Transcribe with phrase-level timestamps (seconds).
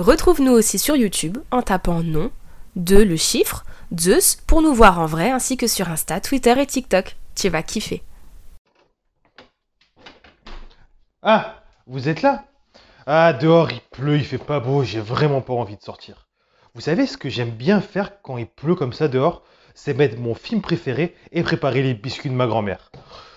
[0.00, 2.30] Retrouve-nous aussi sur YouTube en tapant nom,
[2.74, 6.64] de le chiffre, Zeus pour nous voir en vrai ainsi que sur Insta, Twitter et
[6.64, 7.16] TikTok.
[7.34, 8.02] Tu vas kiffer.
[11.20, 12.46] Ah, vous êtes là?
[13.04, 16.28] Ah, dehors il pleut, il fait pas beau, j'ai vraiment pas envie de sortir.
[16.72, 19.42] Vous savez ce que j'aime bien faire quand il pleut comme ça dehors?
[19.74, 22.90] C'est mettre mon film préféré et préparer les biscuits de ma grand-mère.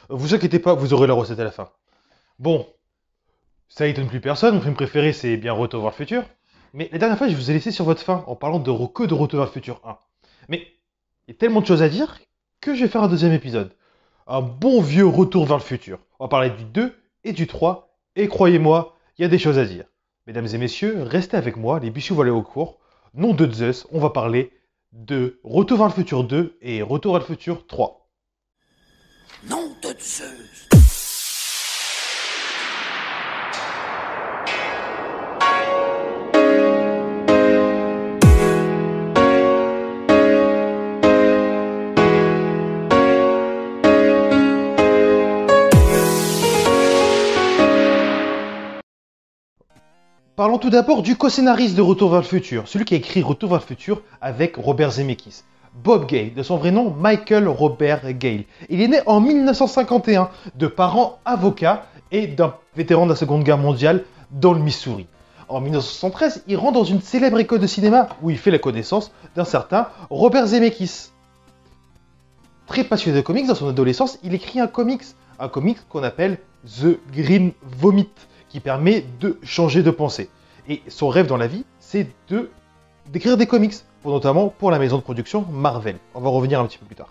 [0.07, 1.71] Vous inquiétez pas, vous aurez la recette à la fin.
[2.39, 2.66] Bon,
[3.68, 6.23] ça étonne plus personne, mon film préféré c'est bien Retour vers le futur.
[6.74, 9.04] Mais la dernière fois, je vous ai laissé sur votre faim en parlant de que
[9.04, 9.97] de Retour vers le futur 1.
[10.50, 10.68] Mais
[11.28, 12.20] il y a tellement de choses à dire
[12.61, 13.75] que je vais faire un deuxième épisode.
[14.25, 16.00] Un bon vieux Retour vers le futur.
[16.20, 17.96] On va parler du 2 et du 3.
[18.16, 19.86] Et croyez-moi, il y a des choses à dire.
[20.25, 22.80] Mesdames et messieurs, restez avec moi, les bichous vont au cours.
[23.14, 24.52] Nom de Zeus, on va parler
[24.92, 28.10] de Retour vers le futur 2 et Retour vers le futur 3.
[29.47, 30.72] Nom de Zeus
[50.44, 53.52] Parlons tout d'abord du co-scénariste de Retour vers le futur, celui qui a écrit Retour
[53.52, 55.44] vers le futur avec Robert Zemeckis.
[55.73, 58.44] Bob Gale, de son vrai nom Michael Robert Gale.
[58.67, 63.58] Il est né en 1951 de parents avocats et d'un vétéran de la Seconde Guerre
[63.58, 65.08] mondiale dans le Missouri.
[65.47, 69.14] En 1973, il rentre dans une célèbre école de cinéma où il fait la connaissance
[69.38, 71.11] d'un certain Robert Zemeckis.
[72.67, 75.03] Très passionné de comics dans son adolescence, il écrit un comics,
[75.39, 78.09] un comics qu'on appelle The Green Vomit
[78.53, 80.29] qui permet de changer de pensée.
[80.69, 82.51] Et son rêve dans la vie, c'est de
[83.09, 83.73] d'écrire des comics,
[84.05, 85.97] notamment pour la maison de production Marvel.
[86.13, 87.09] On va revenir un petit peu plus tard.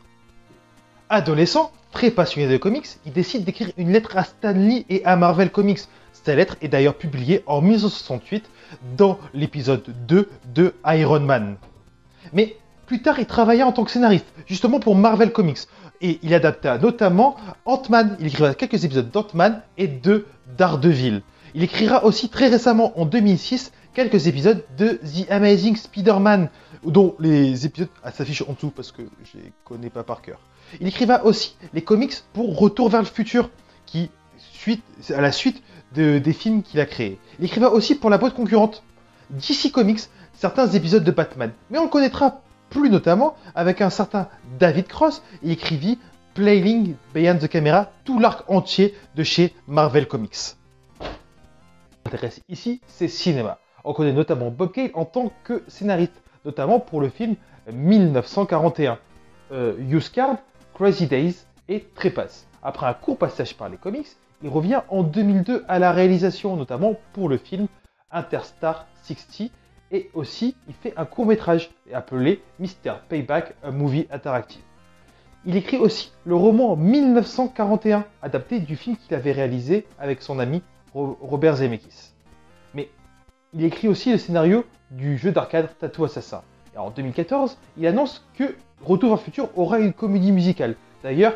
[1.11, 5.17] Adolescent, très passionné de comics, il décide d'écrire une lettre à Stan Lee et à
[5.17, 5.81] Marvel Comics.
[6.13, 8.49] Cette lettre est d'ailleurs publiée en 1968
[8.97, 11.57] dans l'épisode 2 de Iron Man.
[12.33, 15.67] Mais plus tard, il travailla en tant que scénariste, justement pour Marvel Comics.
[16.01, 18.17] Et il adapta notamment Ant-Man.
[18.21, 20.27] Il écrira quelques épisodes d'Ant-Man et de
[20.57, 21.23] Daredevil.
[21.55, 26.49] Il écrira aussi très récemment, en 2006, quelques épisodes de The Amazing Spider-Man,
[26.83, 30.41] dont les épisodes s'affichent en dessous parce que je les connais pas par cœur.
[30.81, 33.51] Il écriva aussi les comics pour Retour vers le futur,
[33.85, 34.83] qui suite,
[35.15, 35.63] à la suite
[35.95, 37.19] des films qu'il a créés.
[37.39, 38.83] Il écriva aussi pour la boîte concurrente
[39.29, 40.01] DC Comics
[40.33, 42.41] certains épisodes de Batman, mais on le connaîtra
[42.71, 45.23] plus notamment avec un certain David Cross.
[45.43, 45.99] Il écrivit
[46.33, 50.57] Playing Beyond the Camera, tout l'arc entier de chez Marvel Comics
[52.49, 53.59] ici, c'est cinéma.
[53.85, 57.37] On connaît notamment Bob en tant que scénariste, notamment pour le film
[57.73, 58.99] 1941,
[59.53, 60.37] euh, Card,
[60.75, 61.37] Crazy Days
[61.69, 62.47] et Trépasse.
[62.63, 64.09] Après un court passage par les comics,
[64.43, 67.67] il revient en 2002 à la réalisation, notamment pour le film
[68.11, 69.51] Interstar 60,
[69.91, 72.95] et aussi il fait un court métrage appelé Mr.
[73.09, 74.63] Payback, a movie interactive.
[75.45, 80.63] Il écrit aussi le roman 1941, adapté du film qu'il avait réalisé avec son ami
[80.95, 82.13] Robert Zemeckis.
[82.75, 82.91] Mais
[83.55, 86.43] il écrit aussi le scénario du jeu d'arcade Tattoo Assassin.
[86.77, 90.75] En 2014, il annonce que Retour vers le futur aura une comédie musicale.
[91.05, 91.35] D'ailleurs,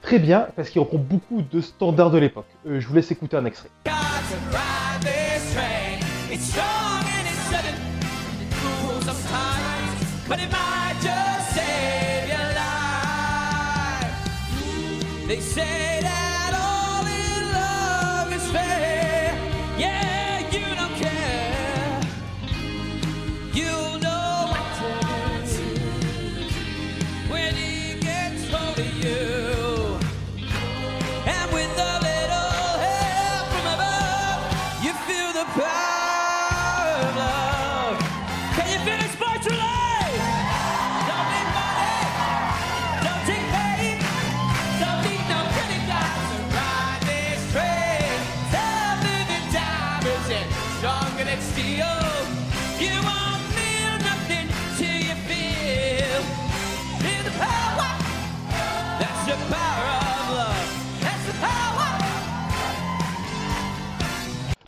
[0.00, 2.46] très bien, parce qu'il reprend beaucoup de standards de l'époque.
[2.66, 3.68] Euh, je vous laisse écouter un extrait.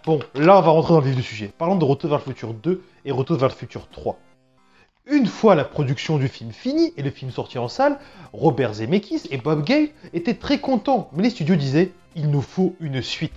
[0.06, 1.50] Bon, là on va rentrer dans le vif du sujet.
[1.56, 4.18] Parlons de Retour vers le futur 2 et Retour vers le futur 3.
[5.06, 7.98] Une fois la production du film finie et le film sorti en salle,
[8.34, 12.76] Robert Zemeckis et Bob Gale étaient très contents, mais les studios disaient il nous faut
[12.80, 13.32] une suite.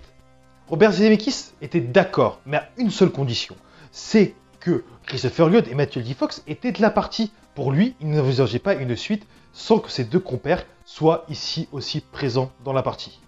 [0.67, 3.55] Robert Zemeckis était d'accord, mais à une seule condition,
[3.93, 6.15] c'est que Christopher Lloyd et Matthew L.
[6.15, 7.31] Fox étaient de la partie.
[7.55, 12.01] Pour lui, il n'envisageait pas une suite sans que ses deux compères soient ici aussi
[12.01, 13.21] présents dans la partie.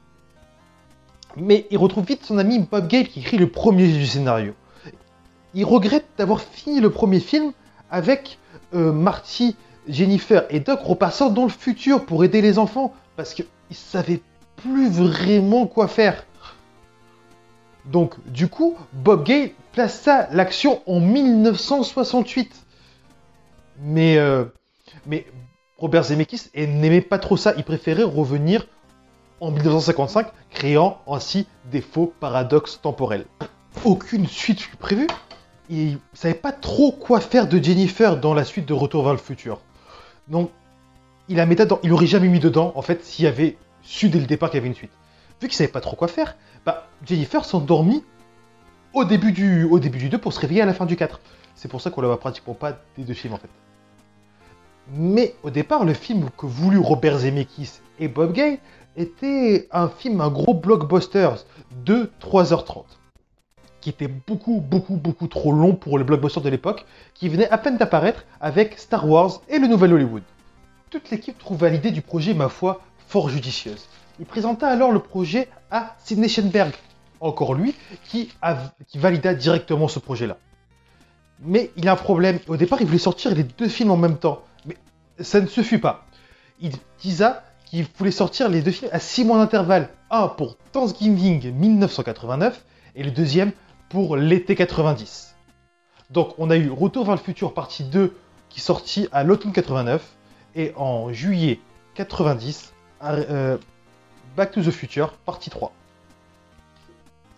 [1.36, 4.54] Mais il retrouve vite son ami Bob Gale qui écrit le premier du scénario.
[5.54, 7.52] il regrette d'avoir fini le premier film
[7.92, 8.40] avec
[8.74, 9.56] euh, Marty,
[9.88, 14.22] Jennifer et Doc repassant dans le futur pour aider les enfants parce qu'ils savaient
[14.58, 16.26] plus vraiment quoi faire.
[17.86, 22.54] Donc, du coup, Bob Gale plaça l'action en 1968.
[23.82, 24.46] Mais, euh,
[25.08, 25.26] mais
[25.78, 27.54] Robert Zemeckis n'aimait pas trop ça.
[27.58, 28.68] Il préférait revenir
[29.42, 33.26] en 1955, créant ainsi des faux paradoxes temporels.
[33.86, 35.08] Aucune suite fut prévue.
[35.70, 39.14] Il ne savait pas trop quoi faire de Jennifer dans la suite de Retour vers
[39.14, 39.62] le futur.
[40.28, 40.50] Donc,
[41.28, 41.80] il a mis dedans.
[41.84, 44.62] Il aurait jamais mis dedans, en fait, s'il avait su dès le départ qu'il y
[44.62, 44.92] avait une suite.
[45.42, 48.04] Vu qu'il savait pas trop quoi faire, bah, Jennifer s'endormit
[48.94, 51.22] au début du au début du 2 pour se réveiller à la fin du 4.
[51.56, 53.50] C'est pour ça qu'on la voit pratiquement pas des deux films en fait.
[54.92, 58.60] Mais au départ, le film que voulu Robert Zemeckis et Bob Gay
[59.00, 61.30] était un film, un gros blockbuster
[61.86, 62.84] de 3h30
[63.82, 67.58] qui était beaucoup, beaucoup, beaucoup trop long pour les blockbusters de l'époque, qui venait à
[67.58, 70.24] peine d'apparaître avec Star Wars et le Nouvel Hollywood.
[70.90, 73.88] Toute l'équipe trouva l'idée du projet, ma foi, fort judicieuse.
[74.20, 76.74] Il présenta alors le projet à Sidney Schenberg,
[77.22, 77.74] encore lui,
[78.06, 78.30] qui,
[78.88, 80.38] qui valida directement ce projet-là.
[81.42, 82.40] Mais il a un problème.
[82.48, 84.44] Au départ, il voulait sortir les deux films en même temps.
[84.66, 84.76] Mais
[85.20, 86.06] ça ne se fut pas.
[86.60, 89.90] Il disa qu'il voulait sortir les deux films à six mois d'intervalle.
[90.10, 93.52] Un pour Thanksgiving 1989 et le deuxième
[93.90, 95.36] pour l'été 90.
[96.10, 98.16] Donc on a eu Retour vers le futur partie 2
[98.50, 100.04] qui sortit à l'automne 89
[100.56, 101.60] et en juillet
[101.94, 102.74] 90
[103.04, 103.58] euh,
[104.36, 105.72] Back to the Future partie 3.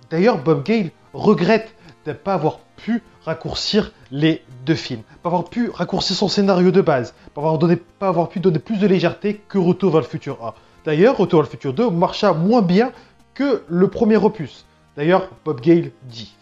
[0.10, 1.76] D'ailleurs Bob Gale regrette
[2.06, 6.72] de ne pas avoir pu raccourcir les deux films, pas avoir pu raccourcir son scénario
[6.72, 10.02] de base, pas avoir, donné, pas avoir pu donner plus de légèreté que Retour vers
[10.02, 10.54] le futur 1.
[10.86, 12.92] D'ailleurs, Retour vers le futur 2 marcha moins bien
[13.34, 14.66] que le premier opus.
[14.98, 16.36] D'ailleurs, Bob Gale dit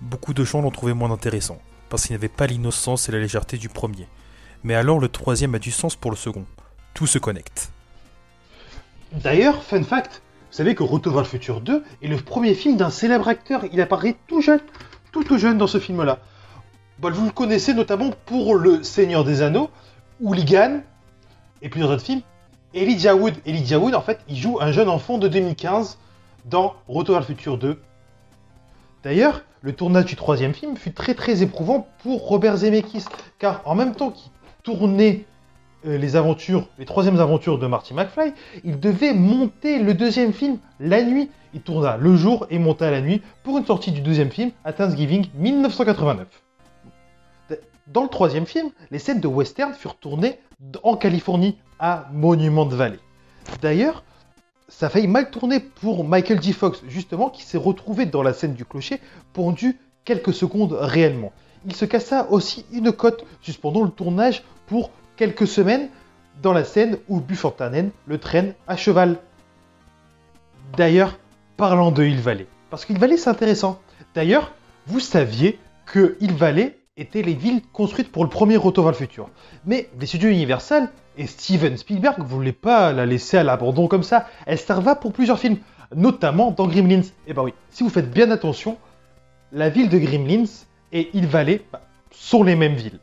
[0.00, 1.58] Beaucoup de gens l'ont trouvé moins intéressant,
[1.88, 4.08] parce qu'il n'avait pas l'innocence et la légèreté du premier.
[4.64, 6.44] Mais alors le troisième a du sens pour le second.
[6.94, 7.70] Tout se connecte.
[9.12, 10.21] D'ailleurs, fun fact,
[10.52, 13.64] vous savez que Retour vers le futur 2 est le premier film d'un célèbre acteur.
[13.72, 14.60] Il apparaît tout jeune,
[15.10, 16.18] tout tout jeune dans ce film-là.
[17.00, 19.70] vous le connaissez notamment pour Le Seigneur des Anneaux,
[20.20, 20.82] Hooligan
[21.62, 22.20] et plusieurs autres films.
[22.74, 25.96] Elijah Wood, Elijah Wood, en fait, il joue un jeune enfant de 2015
[26.44, 27.80] dans Retour vers le futur 2.
[29.04, 33.06] D'ailleurs, le tournage du troisième film fut très très éprouvant pour Robert Zemeckis,
[33.38, 34.30] car en même temps qu'il
[34.64, 35.24] tournait
[35.84, 38.32] les aventures, les troisièmes aventures de Marty McFly,
[38.64, 41.30] il devait monter le deuxième film la nuit.
[41.54, 44.72] Il tourna le jour et monta la nuit pour une sortie du deuxième film à
[44.72, 46.26] Thanksgiving 1989.
[47.88, 50.38] Dans le troisième film, les scènes de western furent tournées
[50.82, 52.98] en Californie à Monument Valley.
[53.60, 54.04] D'ailleurs,
[54.68, 56.52] ça a failli mal tourner pour Michael J.
[56.52, 59.00] Fox, justement, qui s'est retrouvé dans la scène du clocher
[59.34, 61.32] pendu quelques secondes réellement.
[61.66, 64.90] Il se cassa aussi une côte, suspendant le tournage pour
[65.22, 65.88] quelques semaines
[66.42, 69.18] dans la scène où Buffantanen le traîne à cheval.
[70.76, 71.16] D'ailleurs,
[71.56, 73.80] parlant de Hill Valley, parce qu'Hill Valley c'est intéressant.
[74.16, 74.50] D'ailleurs,
[74.88, 78.98] vous saviez que Hill Valley étaient les villes construites pour le premier Retour vers le
[78.98, 79.28] futur.
[79.64, 84.02] Mais les studios Universal et Steven Spielberg ne voulaient pas la laisser à l'abandon comme
[84.02, 84.26] ça?
[84.46, 85.58] Elle serva pour plusieurs films,
[85.94, 87.02] notamment dans Gremlins.
[87.02, 88.76] Et eh bah ben oui, si vous faites bien attention,
[89.52, 90.50] la ville de Gremlins
[90.90, 91.80] et Hill Valley bah,
[92.10, 92.98] sont les mêmes villes.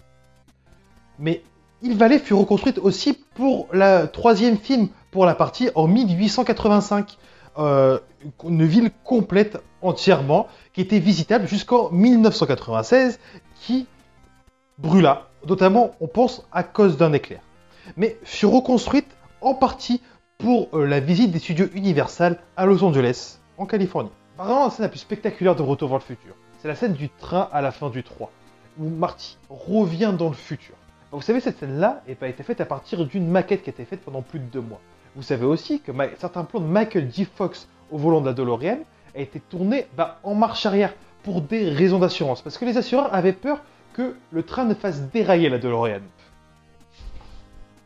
[1.17, 1.43] Mais
[1.81, 7.17] Hill Valley fut reconstruite aussi pour le troisième film, pour la partie en 1885.
[7.57, 8.00] Euh,
[8.43, 13.19] une ville complète entièrement, qui était visitable jusqu'en 1996,
[13.62, 13.88] qui
[14.77, 17.39] brûla, notamment on pense à cause d'un éclair.
[17.95, 19.07] Mais fut reconstruite
[19.39, 20.01] en partie
[20.38, 24.12] pour euh, la visite des studios Universal à Los Angeles, en Californie.
[24.38, 27.09] Exemple, la scène la plus spectaculaire de Retour vers le futur, c'est la scène du
[27.09, 28.31] train à la fin du 3,
[28.79, 30.75] où Marty revient dans le futur.
[31.11, 34.01] Vous savez, cette scène-là a été faite à partir d'une maquette qui a été faite
[34.01, 34.79] pendant plus de deux mois.
[35.15, 37.25] Vous savez aussi que certains plans de Michael J.
[37.25, 38.79] Fox au volant de la DeLorean
[39.15, 42.41] a été tourné bah, en marche arrière pour des raisons d'assurance.
[42.41, 43.61] Parce que les assureurs avaient peur
[43.93, 46.01] que le train ne fasse dérailler la DeLorean.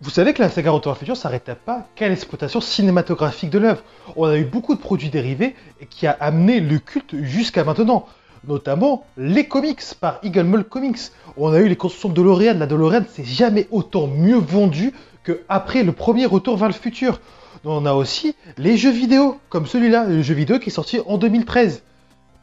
[0.02, 3.84] Vous savez que la saga Retour à futur s'arrêtait pas qu'à l'exploitation cinématographique de l'œuvre.
[4.18, 5.56] On a eu beaucoup de produits dérivés
[5.90, 8.06] qui a amené le culte jusqu'à maintenant.
[8.48, 11.12] Notamment les comics par Eagle Mull Comics.
[11.38, 12.54] On a eu les constructions de DeLorean.
[12.56, 17.22] La DeLorean s'est jamais autant mieux vendue qu'après le premier Retour vers le futur.
[17.64, 21.18] On a aussi les jeux vidéo, comme celui-là, le jeu vidéo qui est sorti en
[21.18, 21.84] 2013.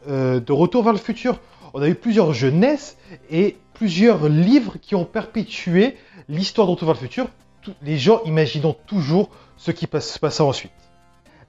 [0.08, 1.38] Euh, de Retour vers le futur.
[1.74, 2.96] On a eu plusieurs jeunesses
[3.30, 5.96] et plusieurs livres qui ont perpétué
[6.28, 7.28] l'histoire de Retour vers le futur,
[7.82, 9.28] les gens imaginant toujours
[9.58, 10.72] ce qui se passera ensuite.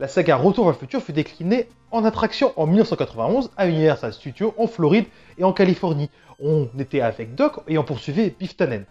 [0.02, 4.56] La saga Retour vers le futur fut déclinée en attraction en 1991 à Universal Studios
[4.58, 5.06] en Floride
[5.38, 6.10] et en Californie.
[6.40, 8.86] On était avec Doc et on poursuivait Biff Tannen.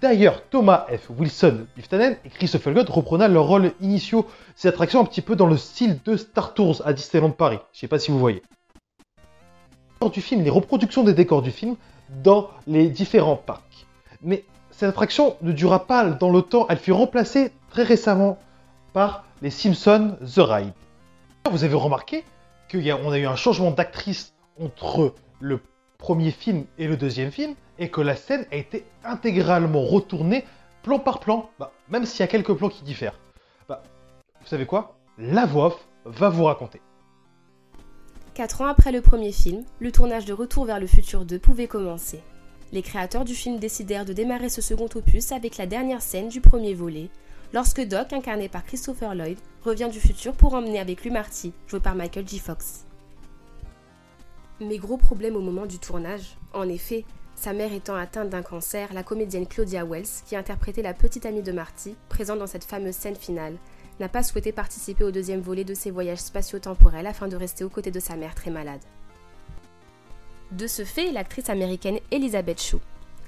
[0.00, 1.08] D'ailleurs, Thomas F.
[1.16, 4.26] Wilson, Biff Tannen et Christopher Lloyd reprenaient leurs rôles initiaux.
[4.56, 7.60] Ces attractions un petit peu dans le style de Star Tours à Disneyland Paris.
[7.72, 8.42] Je sais pas si vous voyez.
[10.12, 11.76] Du film, les reproductions des décors du film
[12.24, 13.86] dans les différents parcs.
[14.20, 14.42] Mais
[14.72, 18.36] cette attraction ne dura pas dans le temps, elle fut remplacée très récemment
[18.92, 20.72] par les Simpsons The Ride.
[21.50, 22.24] Vous avez remarqué
[22.70, 25.60] qu'on a eu un changement d'actrice entre le
[25.98, 30.44] premier film et le deuxième film, et que la scène a été intégralement retournée
[30.82, 33.18] plan par plan, bah, même s'il y a quelques plans qui diffèrent.
[33.68, 33.82] Bah,
[34.40, 34.96] vous savez quoi?
[35.18, 36.80] La voix off va vous raconter.
[38.34, 41.66] Quatre ans après le premier film, le tournage de Retour vers le futur 2 pouvait
[41.66, 42.20] commencer.
[42.72, 46.40] Les créateurs du film décidèrent de démarrer ce second opus avec la dernière scène du
[46.40, 47.08] premier volet,
[47.56, 51.80] lorsque Doc, incarné par Christopher Lloyd, revient du futur pour emmener avec lui Marty, joué
[51.80, 52.38] par Michael J.
[52.38, 52.84] Fox.
[54.60, 56.36] Mais gros problème au moment du tournage.
[56.52, 60.92] En effet, sa mère étant atteinte d'un cancer, la comédienne Claudia Wells, qui interprétait la
[60.92, 63.56] petite amie de Marty, présente dans cette fameuse scène finale,
[64.00, 67.70] n'a pas souhaité participer au deuxième volet de ses voyages spatio-temporels afin de rester aux
[67.70, 68.82] côtés de sa mère très malade.
[70.52, 72.82] De ce fait, l'actrice américaine Elizabeth Shue,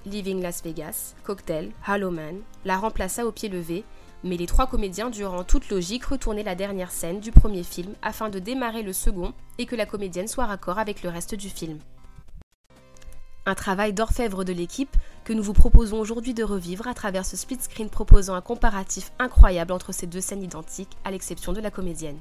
[0.04, 3.84] Living Las Vegas, Cocktail, Hollow Man, la remplaça au pied levé
[4.24, 7.94] mais les trois comédiens durent en toute logique retourner la dernière scène du premier film
[8.02, 11.48] afin de démarrer le second et que la comédienne soit raccord avec le reste du
[11.48, 11.78] film.
[13.46, 14.94] Un travail d'orfèvre de l'équipe
[15.24, 19.10] que nous vous proposons aujourd'hui de revivre à travers ce split screen proposant un comparatif
[19.18, 22.18] incroyable entre ces deux scènes identiques, à l'exception de la comédienne.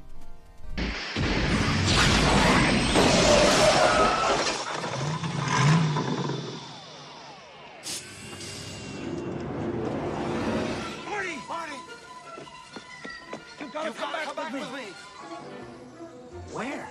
[16.52, 16.88] Where?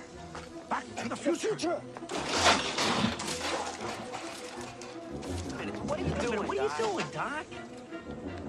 [0.70, 1.80] Back to the future.
[5.86, 6.46] What are you doing?
[6.46, 7.46] What are you doing, Doc?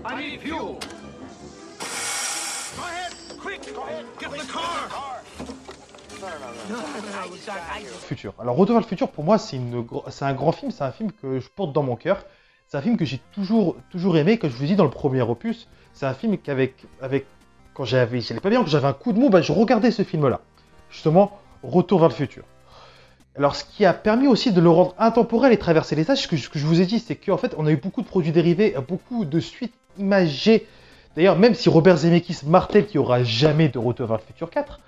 [0.05, 0.79] I need fuel.
[2.77, 3.75] Go ahead, quick.
[3.75, 4.05] Go ahead.
[4.19, 4.89] Get the car.
[8.01, 8.33] Futur.
[8.39, 10.91] Alors Retour vers le futur, pour moi, c'est une c'est un grand film, c'est un
[10.91, 12.25] film que je porte dans mon cœur.
[12.67, 14.89] C'est un film que j'ai toujours, toujours aimé, comme je vous ai dit dans le
[14.91, 15.67] premier opus.
[15.93, 17.25] C'est un film qu'avec, avec,
[17.79, 20.41] quand j'avais, pas bien, quand j'avais un coup de mou, bah, je regardais ce film-là.
[20.91, 22.43] Justement, Retour vers le futur.
[23.37, 26.27] Alors, ce qui a permis aussi de le rendre intemporel et traverser les âges, ce
[26.27, 28.01] que, je- ce que je vous ai dit, c'est qu'en fait, on a eu beaucoup
[28.01, 30.67] de produits dérivés, beaucoup de suites imagées.
[31.15, 34.49] D'ailleurs, même si Robert Zemeckis martèle qu'il n'y aura jamais de Retour vers le futur
[34.49, 34.81] 4,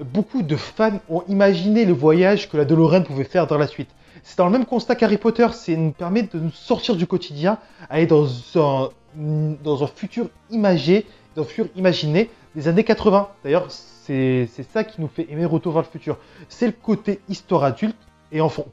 [0.00, 3.90] beaucoup de fans ont imaginé le voyage que la DeLorean pouvait faire dans la suite.
[4.24, 7.58] C'est dans le même constat qu'Harry Potter, c'est nous permet de nous sortir du quotidien,
[7.88, 11.06] aller dans un, dans un futur imagé,
[11.38, 13.28] un futur imaginé des années 80.
[13.44, 16.18] D'ailleurs, c'est ça qui nous fait aimer Retour vers le futur.
[16.48, 17.96] C'est le côté histoire adulte
[18.32, 18.66] et enfant.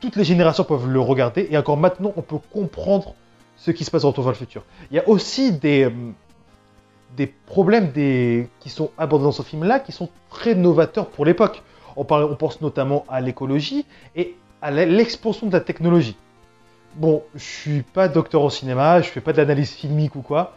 [0.00, 3.14] Toutes les générations peuvent le regarder et encore maintenant, on peut comprendre
[3.56, 4.62] ce qui se passe dans Retour vers le futur.
[4.90, 10.08] Il y a aussi des, euh, problèmes qui sont abordés dans ce film-là qui sont
[10.30, 11.62] très novateurs pour l'époque.
[11.96, 16.16] On, on pense notamment à l'écologie et à l'expansion de la technologie.
[16.94, 20.56] Bon, je suis pas docteur en cinéma, je fais pas de l'analyse filmique ou quoi,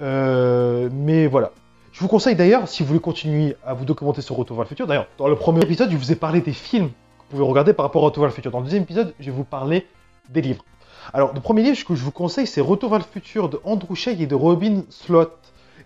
[0.00, 1.50] mais voilà.
[1.92, 4.68] Je vous conseille d'ailleurs, si vous voulez continuer à vous documenter sur Retour vers le
[4.68, 7.44] futur, d'ailleurs, dans le premier épisode, je vous ai parlé des films que vous pouvez
[7.44, 8.50] regarder par rapport à Retour vers le futur.
[8.50, 9.86] Dans le deuxième épisode, je vais vous parler
[10.28, 10.64] des livres.
[11.12, 13.94] Alors, le premier livre que je vous conseille, c'est Retour vers le futur de Andrew
[13.94, 15.38] Shea et de Robin Slott,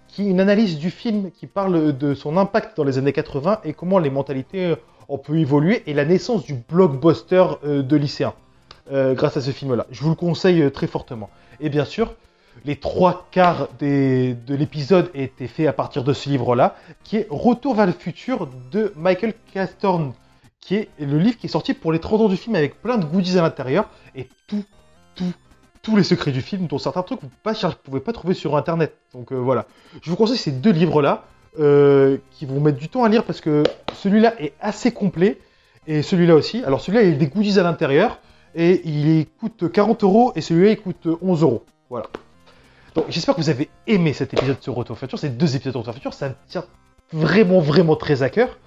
[0.06, 3.60] qui est une analyse du film qui parle de son impact dans les années 80
[3.64, 4.76] et comment les mentalités euh,
[5.08, 8.34] ont pu évoluer et la naissance du blockbuster euh, de lycéens
[8.92, 9.86] euh, grâce à ce film-là.
[9.90, 11.30] Je vous le conseille euh, très fortement.
[11.60, 12.14] Et bien sûr,
[12.64, 17.74] les trois quarts de l'épisode étaient faits à partir de ce livre-là, qui est Retour
[17.74, 20.12] vers le futur de Michael Castorn,
[20.60, 22.98] qui est le livre qui est sorti pour les 30 ans du film avec plein
[22.98, 24.64] de goodies à l'intérieur et tout,
[25.14, 25.32] tout,
[25.82, 28.96] tous les secrets du film, dont certains trucs vous ne pouvez pas trouver sur Internet.
[29.12, 29.66] Donc euh, voilà.
[30.02, 31.24] Je vous conseille ces deux livres-là,
[31.58, 33.62] euh, qui vont mettre du temps à lire parce que
[33.94, 35.38] celui-là est assez complet,
[35.86, 36.62] et celui-là aussi.
[36.64, 38.20] Alors celui-là, il a des goodies à l'intérieur,
[38.54, 41.64] et il coûte 40 euros, et celui-là, il coûte 11 euros.
[41.90, 42.06] Voilà.
[43.08, 45.78] J'espère que vous avez aimé cet épisode sur Retour au futur, ces deux épisodes de
[45.78, 46.64] Retour au futur, ça me tient
[47.12, 48.58] vraiment, vraiment très à cœur.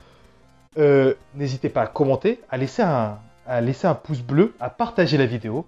[0.77, 5.17] Euh, N'hésitez pas à commenter, à laisser, un, à laisser un pouce bleu, à partager
[5.17, 5.65] la vidéo.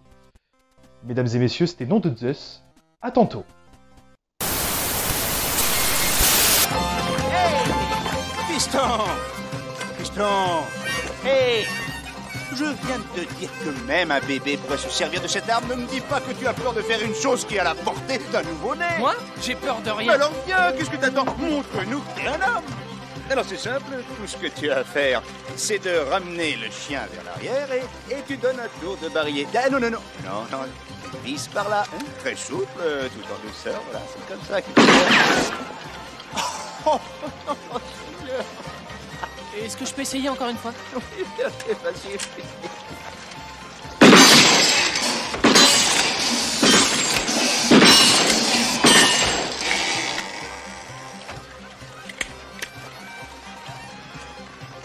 [1.05, 2.63] Mesdames et messieurs, c'était Nom de Zeus.
[3.01, 3.43] À tantôt.
[8.47, 9.03] Piston
[9.97, 10.63] Piston
[11.25, 11.65] Hé
[12.55, 15.65] Je viens de te dire que même un bébé pourrait se servir de cette arme.
[15.69, 17.63] Ne me dis pas que tu as peur de faire une chose qui est à
[17.63, 20.13] la portée d'un nouveau-né Moi J'ai peur de rien.
[20.13, 21.25] alors viens, qu'est-ce que t'attends?
[21.39, 22.63] Montre-nous que t'es un homme
[23.31, 25.21] Alors c'est simple, tout ce que tu as à faire,
[25.55, 29.47] c'est de ramener le chien vers l'arrière et, et tu donnes un tour de barillet.
[29.55, 30.59] Ah non, non, non, non, non,
[31.23, 34.73] vise par là, hein, très souple, euh, tout en douceur, voilà, c'est comme ça qu'il
[34.73, 35.53] faut faire.
[36.85, 36.99] Oh,
[39.63, 41.01] Est-ce que je peux essayer encore une fois oui,
[41.65, 42.19] c'est facile.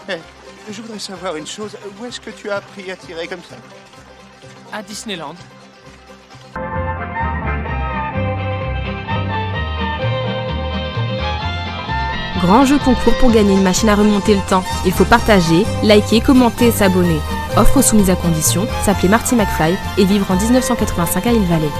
[0.08, 0.18] Eh,
[0.70, 1.76] Je voudrais savoir une chose.
[1.98, 3.56] Où est-ce que tu as appris à tirer comme ça?
[4.72, 5.34] À Disneyland.
[12.40, 14.62] Grand jeu concours pour gagner une machine à remonter le temps.
[14.86, 17.18] Il faut partager, liker, commenter et s'abonner.
[17.56, 21.70] Offre soumise à condition, s'appeler Marty McFly et vivre en 1985 à Hill Valley.